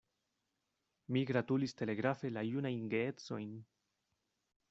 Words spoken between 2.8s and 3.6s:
geedzojn.